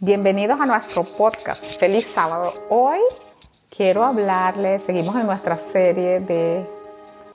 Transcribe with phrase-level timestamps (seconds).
[0.00, 1.64] Bienvenidos a nuestro podcast.
[1.78, 2.52] Feliz sábado.
[2.70, 2.98] Hoy
[3.70, 6.66] quiero hablarles, seguimos en nuestra serie de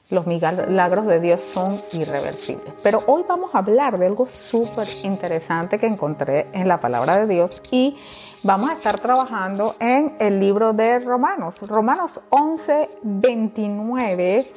[0.10, 2.74] los milagros de Dios son irreversibles.
[2.82, 7.28] Pero hoy vamos a hablar de algo súper interesante que encontré en la palabra de
[7.28, 7.98] Dios y
[8.44, 11.62] vamos a estar trabajando en el libro de Romanos.
[11.68, 14.52] Romanos 11, 29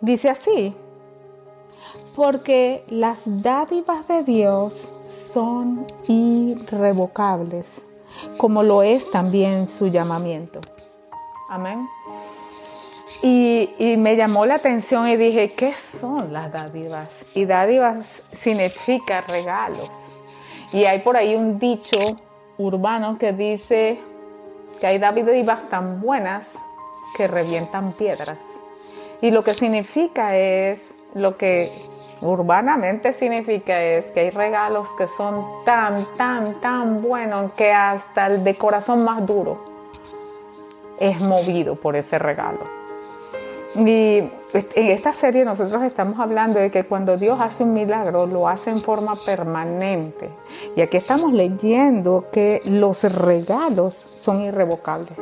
[0.00, 0.74] dice así,
[2.14, 7.84] porque las dádivas de Dios son irrevocables,
[8.36, 10.60] como lo es también su llamamiento.
[11.48, 11.88] Amén.
[13.22, 17.08] Y, y, me llamó la atención y dije, ¿qué son las dádivas?
[17.34, 19.90] Y dádivas significa regalos.
[20.72, 21.98] Y hay por ahí un dicho
[22.56, 24.00] urbano que dice
[24.80, 26.46] que hay dádivas tan buenas
[27.16, 28.38] que revientan piedras.
[29.20, 30.80] Y lo que significa es
[31.14, 31.70] lo que
[32.22, 38.44] urbanamente significa es que hay regalos que son tan, tan, tan buenos que hasta el
[38.44, 39.70] de corazón más duro
[40.98, 42.80] es movido por ese regalo.
[43.74, 44.18] Y
[44.52, 48.70] en esta serie nosotros estamos hablando de que cuando Dios hace un milagro lo hace
[48.70, 50.28] en forma permanente.
[50.76, 55.16] Y aquí estamos leyendo que los regalos son irrevocables,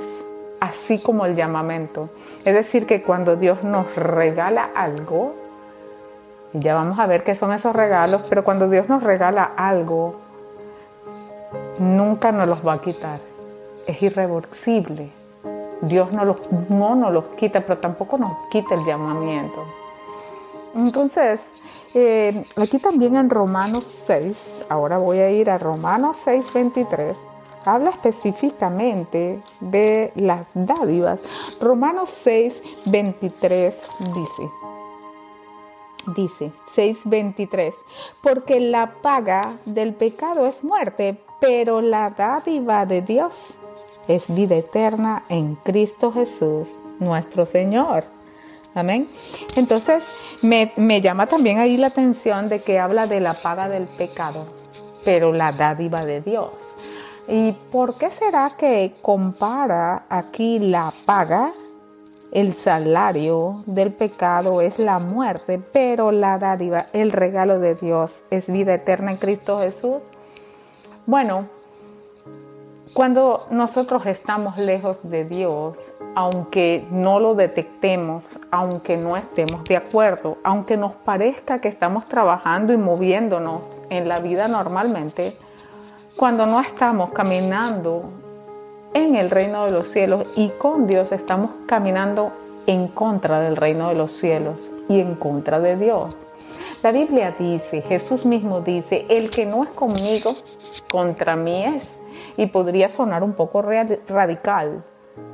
[0.61, 2.09] así como el llamamiento.
[2.45, 5.35] Es decir, que cuando Dios nos regala algo,
[6.53, 10.17] ya vamos a ver qué son esos regalos, pero cuando Dios nos regala algo,
[11.79, 13.21] nunca nos los va a quitar.
[13.87, 15.11] Es irreversible.
[15.83, 16.37] Dios no, los,
[16.69, 19.65] no nos los quita, pero tampoco nos quita el llamamiento.
[20.75, 21.51] Entonces,
[21.95, 27.17] eh, aquí también en Romanos 6, ahora voy a ir a Romanos 6, 23,
[27.65, 31.21] habla específicamente de las dádivas.
[31.61, 33.75] Romanos 6, 23
[34.15, 34.51] dice,
[36.15, 37.75] dice 6:23,
[38.23, 43.57] porque la paga del pecado es muerte, pero la dádiva de Dios
[44.09, 48.05] es vida eterna en Cristo Jesús, nuestro Señor.
[48.75, 49.09] Amén.
[49.57, 50.07] Entonces
[50.43, 54.47] me, me llama también ahí la atención de que habla de la paga del pecado,
[55.05, 56.51] pero la dádiva de Dios.
[57.29, 61.53] ¿Y por qué será que compara aquí la paga
[62.33, 68.51] el salario del pecado es la muerte, pero la dádiva, el regalo de Dios es
[68.51, 69.97] vida eterna en Cristo Jesús.
[71.07, 71.47] Bueno,
[72.95, 75.77] cuando nosotros estamos lejos de Dios,
[76.15, 82.73] aunque no lo detectemos, aunque no estemos de acuerdo, aunque nos parezca que estamos trabajando
[82.73, 85.37] y moviéndonos en la vida normalmente,
[86.17, 88.11] cuando no estamos caminando
[88.95, 92.33] en el reino de los cielos y con Dios estamos caminando
[92.67, 94.57] en contra del reino de los cielos
[94.89, 96.15] y en contra de Dios.
[96.83, 100.37] La Biblia dice, Jesús mismo dice, el que no es conmigo,
[100.89, 101.83] contra mí es.
[102.37, 104.85] Y podría sonar un poco radical.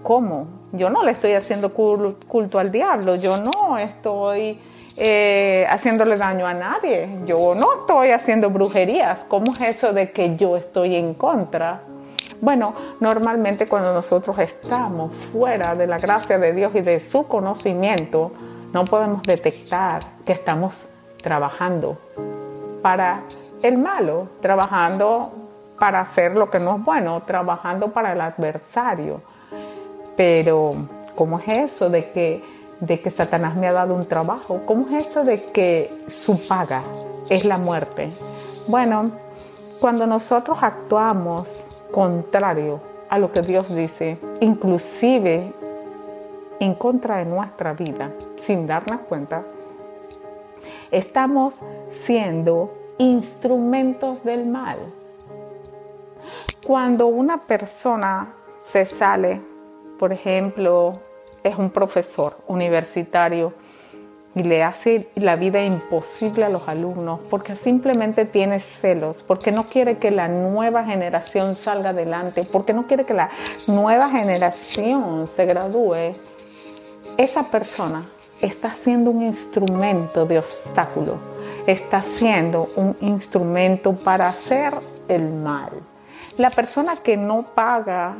[0.02, 0.46] ¿Cómo?
[0.72, 4.58] Yo no le estoy haciendo culto al diablo, yo no estoy
[4.96, 9.20] eh, haciéndole daño a nadie, yo no estoy haciendo brujerías.
[9.28, 11.82] ¿Cómo es eso de que yo estoy en contra?
[12.44, 18.32] Bueno, normalmente cuando nosotros estamos fuera de la gracia de Dios y de su conocimiento,
[18.70, 20.84] no podemos detectar que estamos
[21.22, 21.96] trabajando
[22.82, 23.22] para
[23.62, 25.32] el malo, trabajando
[25.78, 29.22] para hacer lo que no es bueno, trabajando para el adversario.
[30.14, 30.74] Pero,
[31.16, 32.44] ¿cómo es eso de que,
[32.78, 34.60] de que Satanás me ha dado un trabajo?
[34.66, 36.82] ¿Cómo es eso de que su paga
[37.30, 38.10] es la muerte?
[38.66, 39.12] Bueno,
[39.80, 45.52] cuando nosotros actuamos contrario a lo que Dios dice, inclusive
[46.58, 49.44] en contra de nuestra vida, sin darnos cuenta,
[50.90, 51.62] estamos
[51.92, 54.78] siendo instrumentos del mal.
[56.66, 58.34] Cuando una persona
[58.64, 59.40] se sale,
[59.96, 60.98] por ejemplo,
[61.44, 63.52] es un profesor universitario
[64.34, 69.64] y le hace la vida imposible a los alumnos porque simplemente tiene celos, porque no
[69.64, 73.30] quiere que la nueva generación salga adelante, porque no quiere que la
[73.68, 76.14] nueva generación se gradúe,
[77.16, 78.06] esa persona
[78.40, 81.18] está siendo un instrumento de obstáculo,
[81.66, 84.74] está siendo un instrumento para hacer
[85.08, 85.70] el mal.
[86.36, 88.16] La persona que no paga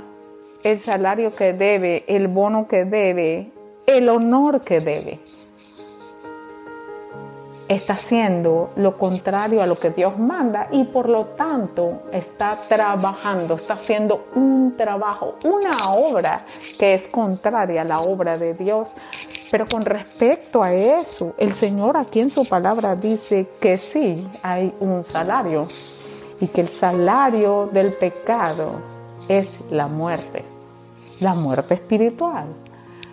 [0.63, 3.51] el salario que debe, el bono que debe,
[3.87, 5.21] el honor que debe,
[7.69, 13.55] está haciendo lo contrario a lo que Dios manda y por lo tanto está trabajando,
[13.55, 16.45] está haciendo un trabajo, una obra
[16.79, 18.89] que es contraria a la obra de Dios.
[19.51, 24.75] Pero con respecto a eso, el Señor aquí en su palabra dice que sí hay
[24.81, 25.69] un salario
[26.41, 28.81] y que el salario del pecado
[29.29, 30.45] es la muerte,
[31.21, 32.47] la muerte espiritual,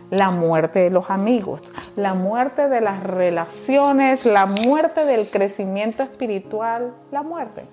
[0.10, 1.62] la muerte de los amigos,
[1.96, 7.66] la muerte de las relaciones, la muerte del crecimiento espiritual, la muerte.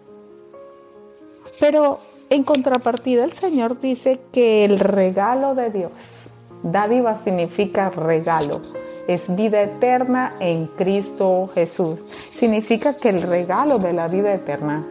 [1.61, 1.99] Pero
[2.31, 6.31] en contrapartida el Señor dice que el regalo de Dios,
[6.63, 8.61] dádiva significa regalo,
[9.09, 12.01] es vida eterna en Cristo Jesús.
[12.11, 14.85] Significa que el regalo de la vida eterna,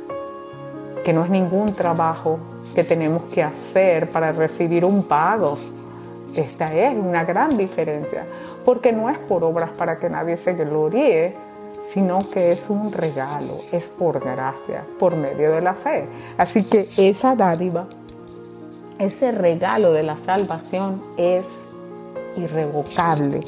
[1.06, 2.40] que no es ningún trabajo
[2.74, 5.58] que tenemos que hacer para recibir un pago,
[6.36, 8.26] esta es una gran diferencia,
[8.68, 11.34] porque no es por obras para que nadie se gloríe,
[11.88, 16.06] sino que es un regalo, es por gracia, por medio de la fe.
[16.38, 17.88] Así que esa dádiva,
[19.00, 21.46] ese regalo de la salvación es
[22.36, 23.40] irrevocable.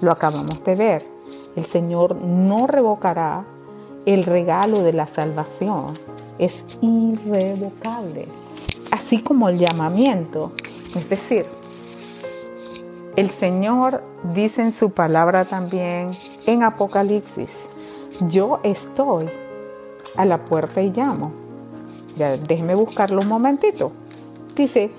[0.00, 1.06] Lo acabamos de ver.
[1.54, 3.44] El Señor no revocará
[4.06, 5.96] el regalo de la salvación.
[6.40, 8.26] Es irrevocable.
[8.90, 10.50] Así como el llamamiento.
[10.96, 11.46] Es decir,
[13.16, 14.02] el Señor
[14.34, 16.12] dice en su palabra también
[16.46, 17.68] en Apocalipsis,
[18.28, 19.28] yo estoy
[20.16, 21.32] a la puerta y llamo.
[22.16, 23.92] Ya, déjeme buscarlo un momentito.
[24.56, 24.90] Dice,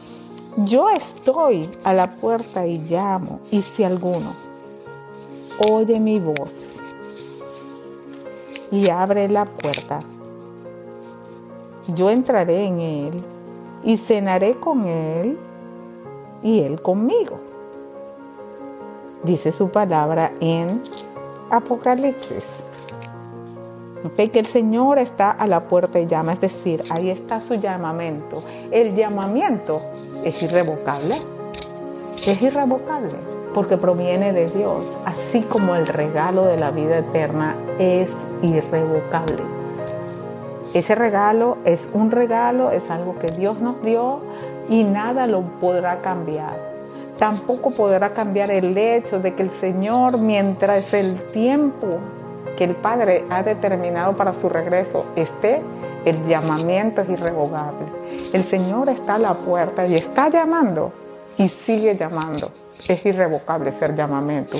[0.58, 4.34] yo estoy a la puerta y llamo, y si alguno
[5.70, 6.78] oye mi voz
[8.72, 10.02] y abre la puerta,
[11.88, 13.22] yo entraré en él
[13.84, 15.38] y cenaré con él
[16.44, 17.55] y él conmigo.
[19.26, 20.84] Dice su palabra en
[21.50, 22.46] Apocalipsis
[24.16, 28.44] que el Señor está a la puerta y llama, es decir, ahí está su llamamiento.
[28.72, 29.82] El llamamiento
[30.24, 31.16] es irrevocable,
[32.26, 33.16] es irrevocable
[33.54, 38.12] porque proviene de Dios, así como el regalo de la vida eterna es
[38.44, 39.42] irrevocable.
[40.76, 44.20] Ese regalo es un regalo, es algo que Dios nos dio
[44.70, 46.75] y nada lo podrá cambiar.
[47.18, 52.00] Tampoco podrá cambiar el hecho de que el Señor, mientras el tiempo
[52.58, 55.62] que el Padre ha determinado para su regreso esté,
[56.04, 57.88] el llamamiento es irrevocable.
[58.34, 60.92] El Señor está a la puerta y está llamando
[61.38, 62.52] y sigue llamando.
[62.88, 64.58] Es irrevocable ser llamamiento,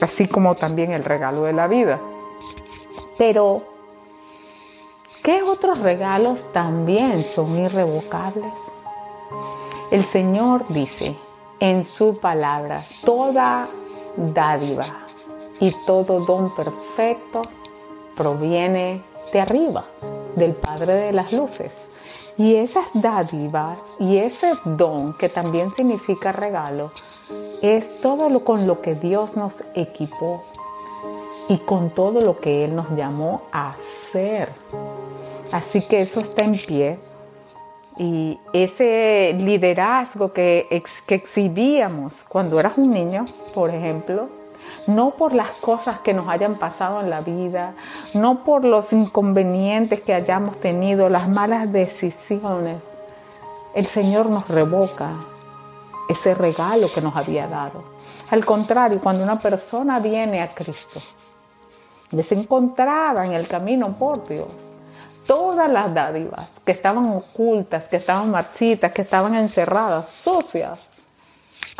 [0.00, 1.98] así como también el regalo de la vida.
[3.18, 3.62] Pero,
[5.22, 8.52] ¿qué otros regalos también son irrevocables?
[9.90, 11.16] El Señor dice
[11.60, 13.68] en su palabra, toda
[14.16, 14.86] dádiva
[15.60, 17.42] y todo don perfecto
[18.16, 19.02] proviene
[19.32, 19.84] de arriba,
[20.34, 21.72] del Padre de las Luces.
[22.38, 26.92] Y esas dádivas y ese don, que también significa regalo,
[27.60, 30.44] es todo lo con lo que Dios nos equipó
[31.48, 34.48] y con todo lo que Él nos llamó a hacer.
[35.52, 36.98] Así que eso está en pie.
[37.96, 40.66] Y ese liderazgo que,
[41.08, 44.28] exhibíamos cuando eras un niño, por ejemplo,
[44.86, 47.74] no por las cosas que nos hayan pasado en la vida,
[48.14, 52.78] no por los inconvenientes que hayamos tenido, las malas decisiones.
[53.74, 55.12] El Señor nos revoca
[56.08, 57.82] ese regalo que nos había dado.
[58.30, 61.00] Al contrario, cuando una persona viene a Cristo,
[62.10, 64.48] desencontrada en el camino por Dios,
[65.26, 70.90] todas las dádivas que estaban ocultas, que estaban marchitas, que estaban encerradas, sucias,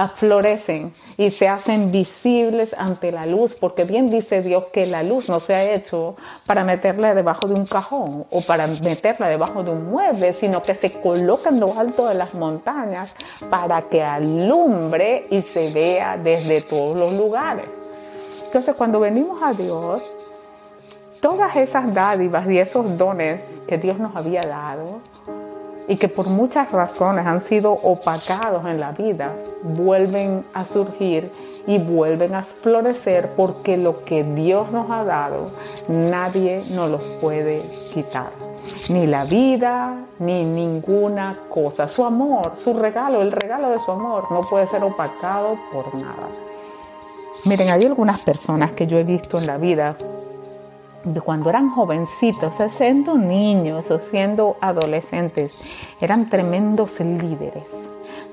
[0.09, 5.29] florecen y se hacen visibles ante la luz, porque bien dice Dios que la luz
[5.29, 9.73] no se ha hecho para meterla debajo de un cajón o para meterla debajo de
[9.73, 13.13] un mueble, sino que se coloca en lo alto de las montañas
[13.51, 17.67] para que alumbre y se vea desde todos los lugares.
[18.47, 20.11] Entonces cuando venimos a Dios,
[21.21, 25.01] todas esas dádivas y esos dones que Dios nos había dado,
[25.91, 31.33] y que por muchas razones han sido opacados en la vida, vuelven a surgir
[31.67, 35.49] y vuelven a florecer porque lo que Dios nos ha dado,
[35.89, 37.63] nadie nos los puede
[37.93, 38.31] quitar.
[38.89, 41.89] Ni la vida, ni ninguna cosa.
[41.89, 46.29] Su amor, su regalo, el regalo de su amor no puede ser opacado por nada.
[47.47, 49.97] Miren, hay algunas personas que yo he visto en la vida
[51.25, 55.53] cuando eran jovencitos, siendo niños o siendo adolescentes,
[56.01, 57.65] eran tremendos líderes.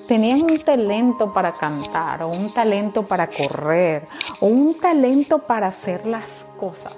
[0.08, 4.08] Tenían un talento para cantar, o un talento para correr,
[4.40, 6.94] o un talento para hacer las cosas.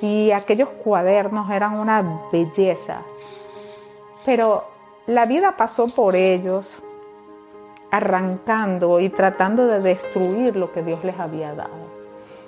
[0.00, 3.02] Y aquellos cuadernos eran una belleza.
[4.24, 4.64] Pero
[5.06, 6.82] la vida pasó por ellos,
[7.90, 11.95] arrancando y tratando de destruir lo que Dios les había dado.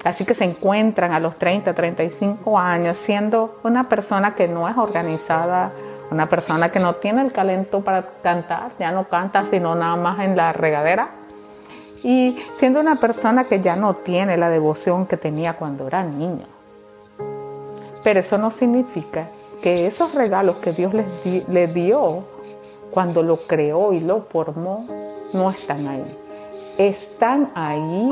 [0.05, 4.77] Así que se encuentran a los 30, 35 años siendo una persona que no es
[4.77, 5.73] organizada
[6.11, 10.21] Una persona que no tiene el talento para cantar, ya no canta sino nada más
[10.21, 11.11] en la regadera.
[12.03, 16.47] Y siendo una persona que ya no tiene la devoción que tenía cuando era niño.
[18.03, 19.29] Pero eso no significa
[19.63, 22.25] que esos regalos que Dios les, dio
[22.91, 24.87] cuando lo creó y lo formó
[25.33, 26.28] no están ahí.
[26.79, 28.11] Están ahí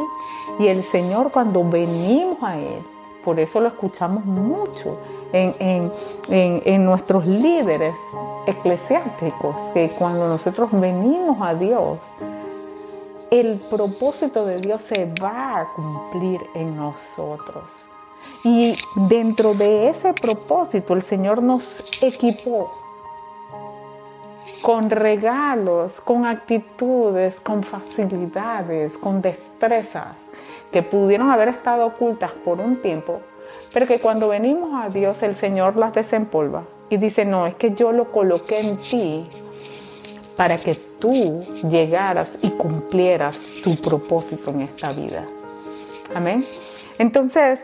[0.59, 2.83] y el Señor cuando venimos a Él,
[3.25, 4.99] por eso lo escuchamos mucho
[5.33, 5.93] en,
[6.29, 7.95] en nuestros líderes
[8.47, 11.99] eclesiásticos, que cuando nosotros venimos a Dios,
[13.31, 17.65] el propósito de Dios se va a cumplir en nosotros.
[18.45, 18.75] Y
[19.09, 22.71] dentro de ese propósito el Señor nos equipó
[24.67, 30.17] con regalos, con actitudes, con facilidades, con destrezas
[30.73, 33.21] que pudieron haber estado ocultas por un tiempo,
[33.73, 37.75] pero que cuando venimos a Dios el Señor las desempolva y dice, no, es que
[37.75, 39.29] yo lo coloqué en ti
[40.37, 45.25] para que tú llegaras y cumplieras tu propósito en esta vida.
[46.13, 46.45] Amén.
[46.99, 47.61] Entonces,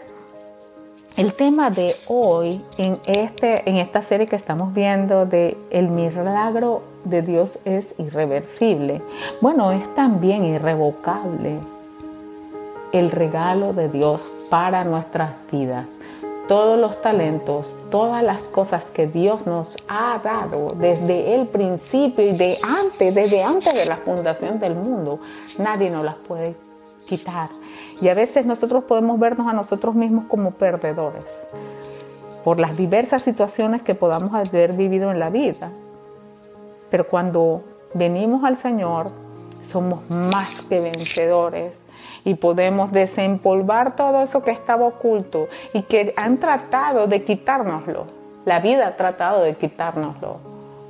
[1.16, 6.82] el tema de hoy en, este, en esta serie que estamos viendo de el milagro
[7.04, 9.02] de Dios es irreversible.
[9.40, 11.58] Bueno, es también irrevocable
[12.92, 15.86] el regalo de Dios para nuestras vidas.
[16.48, 22.36] Todos los talentos, todas las cosas que Dios nos ha dado desde el principio y
[22.36, 25.20] de antes, desde antes de la fundación del mundo,
[25.58, 26.54] nadie nos las puede
[27.06, 27.50] quitar.
[28.00, 31.24] Y a veces nosotros podemos vernos a nosotros mismos como perdedores
[32.44, 35.70] por las diversas situaciones que podamos haber vivido en la vida.
[36.90, 37.62] Pero cuando
[37.94, 39.10] venimos al Señor,
[39.70, 41.72] somos más que vencedores
[42.24, 48.06] y podemos desempolvar todo eso que estaba oculto y que han tratado de quitárnoslo.
[48.44, 50.36] La vida ha tratado de quitárnoslo.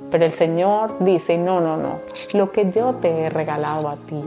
[0.09, 1.99] Pero el Señor dice, no, no, no,
[2.33, 4.23] lo que yo te he regalado a ti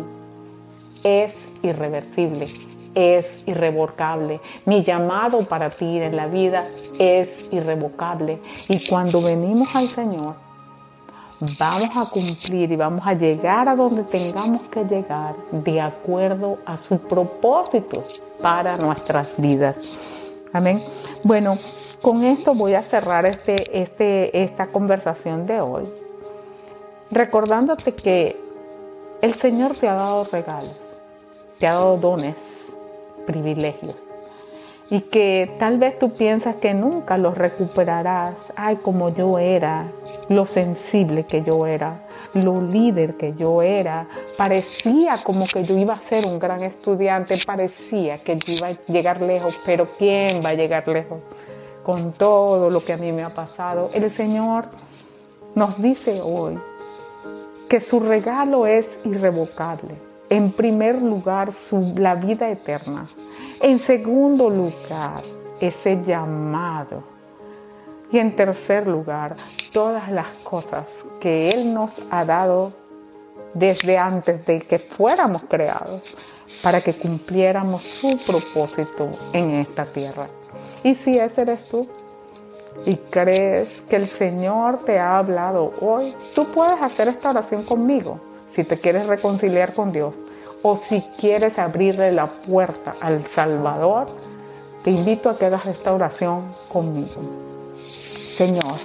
[1.07, 2.49] es irreversible,
[2.97, 4.41] es irrevocable.
[4.65, 6.67] Mi llamado para ti en la vida
[6.99, 8.41] es irrevocable.
[8.69, 10.35] Y cuando venimos al Señor,
[11.61, 16.77] vamos a cumplir y vamos a llegar a donde tengamos que llegar de acuerdo a
[16.77, 18.03] su propósito
[18.43, 19.99] para nuestras vidas.
[20.53, 20.83] Amén.
[21.23, 21.57] Bueno,
[22.03, 25.85] con esto voy a cerrar este, este, esta conversación de hoy,
[27.13, 28.41] recordándote que
[29.23, 30.86] el Señor te ha dado regalos
[31.59, 32.75] te ha dado dones,
[33.27, 33.97] privilegios.
[34.89, 38.37] Y que tal vez tú piensas que nunca los recuperarás.
[38.55, 39.89] Ay, como yo era,
[40.29, 42.03] lo sensible que yo era,
[42.35, 44.07] lo líder que yo era.
[44.37, 48.77] Parecía como que yo iba a ser un gran estudiante, parecía que yo iba a
[48.87, 51.19] llegar lejos, pero ¿quién va a llegar lejos?
[51.83, 53.91] Con todo lo que a mí me ha pasado.
[53.93, 54.67] El Señor
[55.57, 56.61] nos dice hoy
[57.69, 63.07] que su regalo es irrevocable en primer lugar, su, la vida eterna.
[63.61, 65.23] En segundo lugar,
[65.61, 67.03] ese llamado.
[68.11, 69.37] Y en tercer lugar,
[69.73, 70.87] todas las cosas
[71.21, 72.73] que Él nos ha dado
[73.55, 76.03] desde antes de que fuéramos creados
[76.63, 80.27] para que cumpliéramos su propósito en esta tierra.
[80.85, 81.89] Y si ese eres tú
[82.85, 88.21] y crees que el Señor te ha hablado hoy, tú puedes hacer esta oración conmigo
[88.57, 90.15] si te quieres reconciliar con Dios
[90.63, 94.07] o si quieres abrirle la puerta al Salvador,
[94.83, 97.21] te invito a que hagas esta oración conmigo.
[98.35, 98.77] Señor,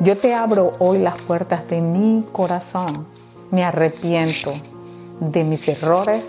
[0.00, 3.06] yo te abro hoy las puertas de mi corazón.
[3.50, 4.52] Me arrepiento
[5.18, 6.22] de mis errores,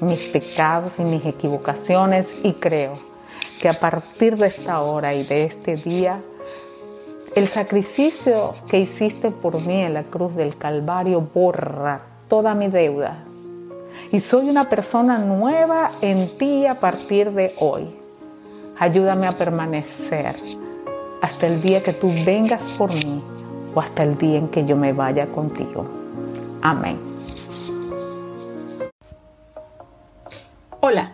[0.00, 2.92] mis pecados y mis equivocaciones y creo
[3.60, 6.20] que a partir de esta hora y de este día
[7.34, 13.24] el sacrificio que hiciste por mí en la cruz del Calvario borra toda mi deuda.
[14.10, 17.88] Y soy una persona nueva en ti a partir de hoy.
[18.78, 20.34] Ayúdame a permanecer
[21.22, 23.22] hasta el día que tú vengas por mí
[23.74, 25.86] o hasta el día en que yo me vaya contigo.
[26.62, 26.98] Amén.
[30.80, 31.12] Hola,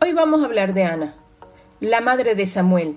[0.00, 1.14] hoy vamos a hablar de Ana,
[1.80, 2.96] la madre de Samuel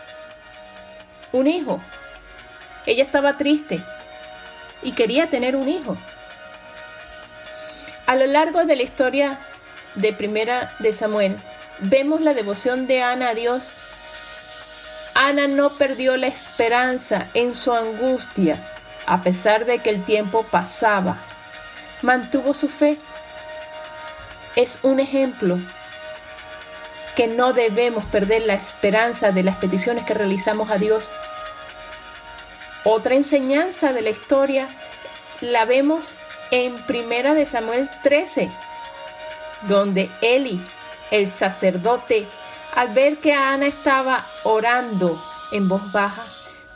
[1.31, 1.81] un hijo.
[2.85, 3.83] Ella estaba triste
[4.81, 5.97] y quería tener un hijo.
[8.05, 9.39] A lo largo de la historia
[9.95, 11.37] de Primera de Samuel,
[11.79, 13.71] vemos la devoción de Ana a Dios.
[15.13, 18.65] Ana no perdió la esperanza en su angustia,
[19.05, 21.23] a pesar de que el tiempo pasaba.
[22.01, 22.97] Mantuvo su fe.
[24.55, 25.59] Es un ejemplo
[27.15, 31.09] que no debemos perder la esperanza de las peticiones que realizamos a Dios.
[32.83, 34.69] Otra enseñanza de la historia
[35.41, 36.15] la vemos
[36.51, 38.51] en Primera de Samuel 13,
[39.67, 40.63] donde Eli,
[41.11, 42.27] el sacerdote,
[42.75, 46.23] al ver que Ana estaba orando en voz baja,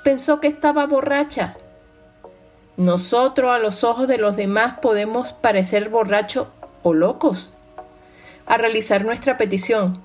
[0.03, 1.55] pensó que estaba borracha.
[2.77, 6.47] Nosotros a los ojos de los demás podemos parecer borrachos
[6.83, 7.49] o locos
[8.45, 10.03] a realizar nuestra petición,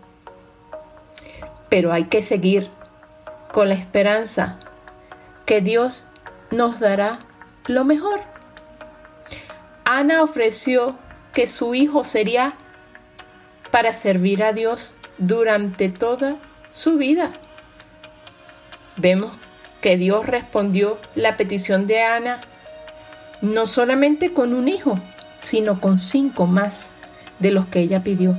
[1.70, 2.68] pero hay que seguir
[3.52, 4.58] con la esperanza
[5.46, 6.06] que Dios
[6.50, 7.20] nos dará
[7.66, 8.20] lo mejor.
[9.84, 10.96] Ana ofreció
[11.32, 12.54] que su hijo sería
[13.70, 16.36] para servir a Dios durante toda
[16.72, 17.32] su vida.
[18.96, 19.32] Vemos
[19.80, 22.42] que Dios respondió la petición de Ana
[23.40, 25.00] no solamente con un hijo,
[25.40, 26.90] sino con cinco más
[27.38, 28.38] de los que ella pidió.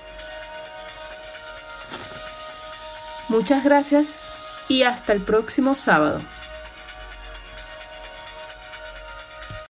[3.31, 4.27] Muchas gracias
[4.67, 6.19] y hasta el próximo sábado.